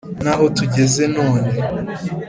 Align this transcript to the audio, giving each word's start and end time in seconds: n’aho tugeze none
n’aho 0.23 0.43
tugeze 0.57 1.03
none 1.15 1.47